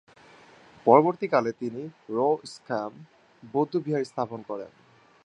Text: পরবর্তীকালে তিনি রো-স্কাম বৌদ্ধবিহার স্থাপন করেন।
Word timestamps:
পরবর্তীকালে 0.85 1.51
তিনি 1.51 1.81
রো-স্কাম 2.09 2.91
বৌদ্ধবিহার 3.43 4.03
স্থাপন 4.03 4.39
করেন। 4.47 4.71